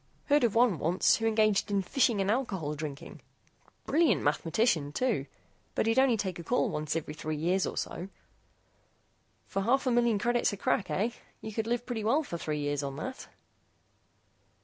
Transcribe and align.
Heard 0.29 0.43
of 0.43 0.55
one 0.55 0.79
once 0.79 1.17
who 1.17 1.27
engaged 1.27 1.69
in 1.69 1.83
fishing 1.83 2.21
and 2.21 2.31
alcohol 2.31 2.73
drinking. 2.73 3.21
Brilliant 3.85 4.23
mathematician, 4.23 4.91
too. 4.91 5.27
But 5.75 5.85
he'd 5.85 5.99
only 5.99 6.17
take 6.17 6.39
a 6.39 6.43
call 6.43 6.71
once 6.71 6.95
every 6.95 7.13
three 7.13 7.35
years 7.35 7.67
or 7.67 7.77
so." 7.77 8.09
"For 9.45 9.59
a 9.59 9.65
half 9.65 9.85
million 9.85 10.17
credits 10.17 10.51
a 10.53 10.57
crack, 10.57 10.89
eh? 10.89 11.11
You 11.39 11.53
could 11.53 11.67
live 11.67 11.85
pretty 11.85 12.03
well 12.03 12.23
for 12.23 12.39
three 12.39 12.61
years 12.61 12.81
on 12.81 12.95
that." 12.95 13.27